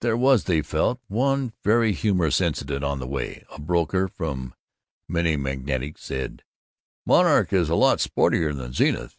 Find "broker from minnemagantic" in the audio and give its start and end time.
3.60-5.98